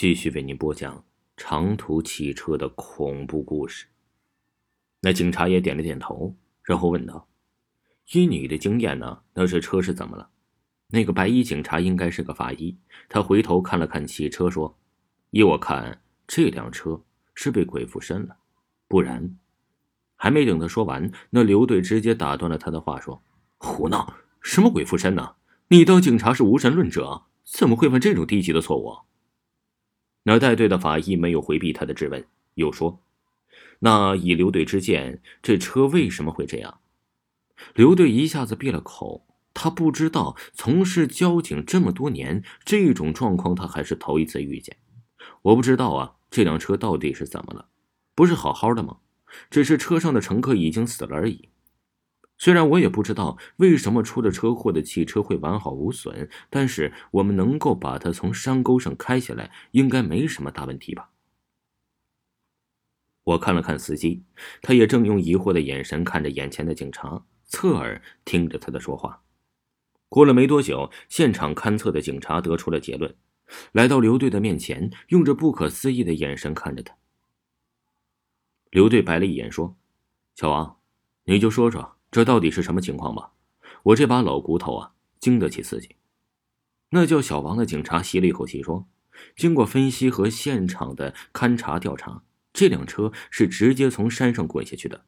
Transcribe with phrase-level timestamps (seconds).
[0.00, 1.04] 继续为您播讲
[1.36, 3.84] 长途汽车的恐怖故事。
[5.00, 7.26] 那警察也点了点头，然后问道
[8.14, 9.22] ：“依你的经验呢？
[9.34, 10.30] 那这车是怎么了？”
[10.86, 14.78] 那个白衣警察应该是个法医，他回头看了看汽车，说
[15.34, 17.02] ：“依我看，这辆车
[17.34, 18.36] 是被鬼附身了，
[18.86, 19.34] 不然……”
[20.14, 23.20] 还没等他说完，那刘队直接打断了他的话，说
[23.58, 24.14] ：“胡闹！
[24.42, 25.34] 什么鬼附身呢？
[25.66, 27.24] 你当警察是无神论者？
[27.42, 28.96] 怎么会犯这种低级的错误？”
[30.28, 32.22] 那带队的法医没有回避他的质问，
[32.52, 33.00] 又说
[33.80, 36.80] ：“那以刘队之见，这车为什么会这样？”
[37.74, 44.76] 刘队一下子闭了口，他不知道，从事交警这么多年，这种状况他还是头一次遇见。
[45.40, 47.70] 我不知道啊，这辆车到底是怎么了？
[48.14, 48.98] 不是好好的吗？
[49.48, 51.48] 只是车上的乘客已经死了而已。
[52.38, 61.10] 虽然我也不知道为什么出了车祸的汽车会完好无损，但是我们能够把它从山沟上开下来，应该没什么大问题吧？
[63.24, 64.22] 我看了看司机，
[64.62, 69.20] 他也正用疑惑的眼神看着眼前的警察，侧耳听着他的说话。
[70.08, 73.14] 过了没多久，现场勘测的警察得出了结论，
[73.72, 76.96] 来到刘队的面前，用着不可思议的眼神看着他。
[78.70, 79.76] 刘队白了一眼，说
[80.36, 80.78] ：“小王，
[81.24, 83.32] 你就说说。”这到底是什么情况吧？
[83.84, 85.96] 我这把老骨头啊，经得起刺激。
[86.90, 88.88] 那叫小王的警察吸了一口气说
[89.36, 95.04] ：“经过分析和现场的勘查调查，这辆车是直接从山上滚下去的，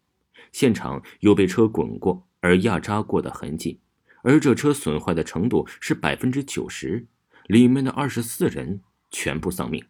[0.52, 3.80] 现场有被车滚过而压扎过的痕迹，
[4.22, 7.06] 而这车损坏的程度是百分之九十，
[7.46, 9.82] 里面的二十四人全部丧命，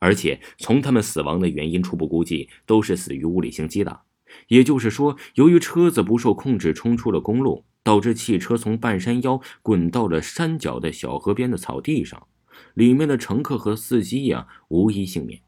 [0.00, 4.02] 而且从他们死亡的原因初步估计，都是死于物理性击打。”
[4.48, 12.26] 也就是说，由于车子不受控制冲出了公路，导致汽车从半山腰滚到了山脚的小河边的草地上，
[12.74, 15.40] 里面的乘客和司机呀无一幸免。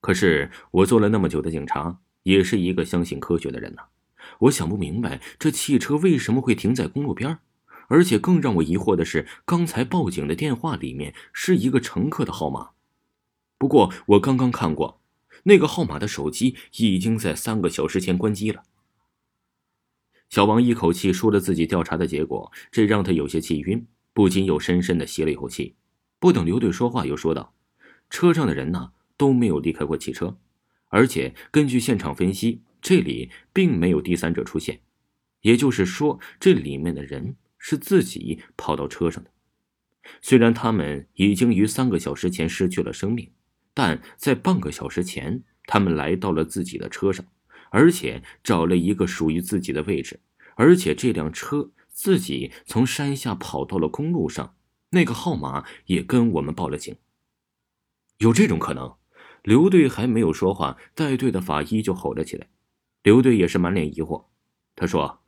[0.00, 3.82] 可是我做了那么久的警察，也是一个相信科学的人呐。
[4.40, 7.38] 我想不明白，这汽车为什么会停在公路边
[7.88, 12.70] 而且更让我疑惑的是，刚才报警的电话里面是一个乘客的号码。
[13.58, 15.01] 不过我刚刚看过。
[15.44, 18.62] 那个号码的手机已经在三个小时前关机了。
[20.28, 25.74] 小王一口气说了自己调查的结果，这让他有些气晕，不禁又深深的吸了一口气。
[26.18, 27.54] 不等刘队说话，又说道
[28.08, 30.38] ：“车上的人呢都没有离开过汽车，
[30.88, 34.80] 而且根据现场分析，这里并没有第三者出现，
[35.40, 39.30] 也就是说，这里面的人是自己跑到车上的。
[40.22, 43.30] 虽然他们已经于三个小时前失去了生命。”
[43.74, 47.24] 但在半个小时前，他们来到了自己的车上，
[47.70, 50.20] 而且找了一个属于自己的位置，
[50.56, 54.54] 而且这辆车自己从山下跑到了公路上，
[54.90, 56.96] 那个号码也跟我们报了警。
[58.18, 58.94] 有这种可能？
[59.42, 62.46] 刘队还没有说话，带队的法医就吼了起来。
[63.02, 64.26] 刘队也是满脸疑惑，
[64.76, 65.20] 他说：“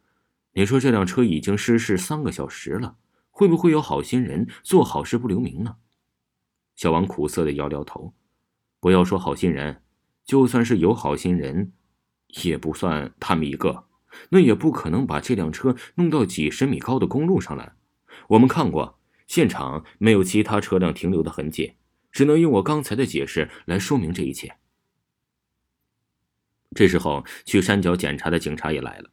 [0.54, 2.96] 你说这辆车已经失事三个小时了，
[3.32, 5.78] 会不会有好心人做好事不留名呢？”
[6.76, 8.14] 小王苦涩的摇摇头。
[8.84, 9.80] 不要说好心人，
[10.26, 11.72] 就算是有好心人，
[12.42, 13.86] 也不算他们一个。
[14.28, 17.76] 那也不可能把这辆车弄到几十米高的公路上来。
[18.28, 21.76] 我们看过现场，没有其他车辆停留的痕迹，
[22.12, 24.54] 只能用我刚才的解释来说明这一切。
[26.74, 29.08] 这时候，去山脚检查的警察也来了，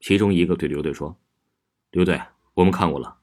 [0.00, 1.16] 其中一个对刘队说
[1.92, 2.20] ：“刘队，
[2.54, 3.18] 我们看过了，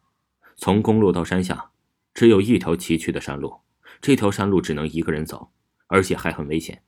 [0.55, 1.71] 从公路到山下，
[2.13, 3.59] 只有一条崎岖的山路，
[3.99, 5.51] 这条山路只能一个人走。”
[5.88, 6.84] 而且还很危险，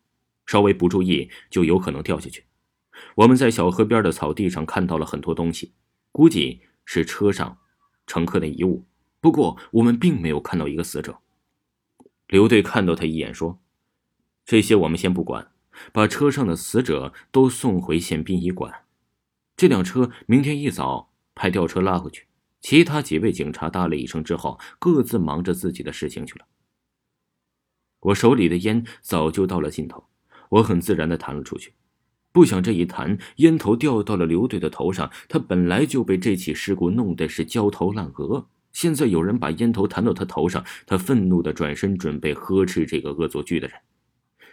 [0.45, 2.45] 稍微不注意就有可能掉下去。
[3.15, 5.73] 我们在小河边的草地上看到了很多东西，
[6.11, 7.59] 估计是车上
[8.05, 8.85] 乘客的遗物。
[9.19, 11.19] 不过我们并没有看到一个死者。
[12.27, 13.59] 刘队看到他一眼，说
[14.45, 15.51] ：“这些我们先不管，
[15.91, 18.85] 把车上的死者都送回县殡仪馆。
[19.55, 22.25] 这辆车明天一早派吊车拉回去。”
[22.59, 26.45] 其他几位警察答了一声之后，各自忙着自己的事情去了。
[27.99, 30.05] 我手里的烟早就到了尽头，
[30.49, 31.73] 我很自然的弹了出去，
[32.31, 35.11] 不想这一弹，烟头掉到了刘队的头上。
[35.27, 43.77] 他本来就被这起事故弄得是焦头烂额，现在有人把烟头弹到他头上，他愤怒的转身准备呵斥这个恶作剧的人。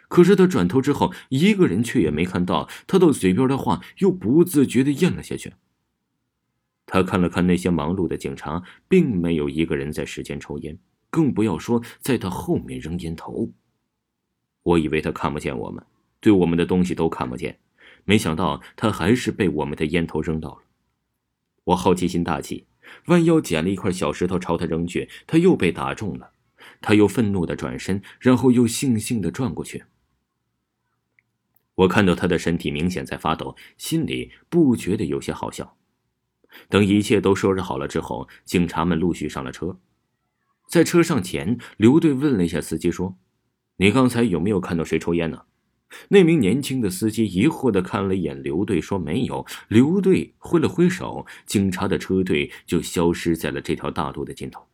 [0.08, 5.52] 可是他转头之后，一个人却也没看到，他到嘴边的话又不自觉的咽了下去。
[6.87, 10.79] 他看了看那些忙碌的警察，并没有一个人在时间抽烟。
[11.14, 13.52] 更不要说在他后面扔烟头。
[14.64, 15.87] 我以为他看不见我们，
[16.19, 17.61] 对我们的东西都看不见，
[18.05, 20.62] 没想到他还是被我们的烟头扔到了。
[21.62, 22.66] 我好奇心大起，
[23.06, 26.32] 弯腰捡了一块小石头朝他扔去，他又被打中了。
[26.81, 29.84] 他又愤怒的转身，然后又悻悻的转过去。
[31.76, 35.76] 我看到他的身体明显在发抖，心里不觉得有些好笑。
[36.69, 39.78] 等一切都收拾好了之后，警察们陆续上了车。
[40.75, 43.17] 在车上前，刘队问了一下司机说
[43.79, 45.43] ：“你刚才有没有看到谁抽烟呢？”
[46.11, 54.67] 那名年轻的司机疑惑的看了一眼刘队，说：“没有。”刘队挥了挥手，警察的车队就消失在了这条大路的尽头。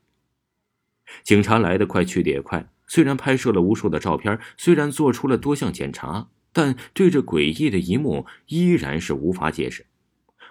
[1.23, 2.67] 警察来得快，去得也快。
[2.87, 9.85] 虽然拍摄了无数的照片，虽然做出了多项检查，但对这诡异的一幕依然是无法解释。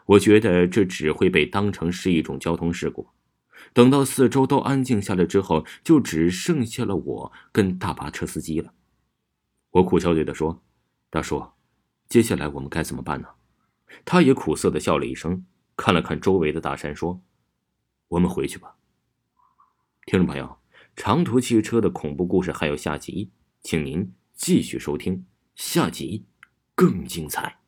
[0.06, 3.08] 我觉得这只会被当成是一种交通事故。
[3.74, 8.74] 等到四周都安静下来之后，就只剩下了我跟大巴车司机了。
[9.72, 10.64] 我苦笑着说
[11.10, 11.46] ：“大叔，
[12.08, 13.28] 接下来我们该怎么办呢？”
[14.04, 15.46] 他也苦涩的笑了一声，
[15.76, 17.22] 看了看周围的大山，说
[18.10, 18.76] ：“我们回去吧。”
[20.08, 20.58] 听众朋友，
[20.96, 23.32] 长途汽车的恐怖故事还有下集，
[23.62, 25.26] 请您继续收听，
[25.56, 26.26] 下集
[26.74, 27.59] 更精彩。